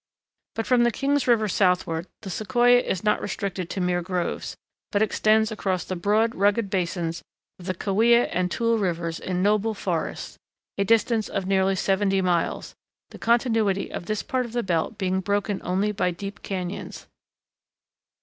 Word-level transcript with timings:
But 0.55 0.65
from 0.65 0.89
King's 0.89 1.27
River 1.27 1.47
southward 1.47 2.07
the 2.21 2.31
Sequoia 2.31 2.79
is 2.79 3.03
not 3.03 3.21
restricted 3.21 3.69
to 3.69 3.79
mere 3.79 4.01
groves, 4.01 4.57
but 4.91 5.03
extends 5.03 5.51
across 5.51 5.83
the 5.83 5.95
broad 5.95 6.33
rugged 6.33 6.71
basins 6.71 7.21
of 7.59 7.67
the 7.67 7.75
Kaweah 7.75 8.25
and 8.33 8.49
Tule 8.49 8.79
rivers 8.79 9.19
in 9.19 9.43
noble 9.43 9.75
forests, 9.75 10.39
a 10.79 10.85
distance 10.85 11.29
of 11.29 11.45
nearly 11.45 11.75
seventy 11.75 12.19
miles, 12.19 12.73
the 13.11 13.19
continuity 13.19 13.91
of 13.91 14.07
this 14.07 14.23
part 14.23 14.47
of 14.47 14.53
the 14.53 14.63
belt 14.63 14.97
being 14.97 15.19
broken 15.21 15.61
only 15.63 15.91
by 15.91 16.09
deep 16.09 16.41
cañons. 16.41 17.05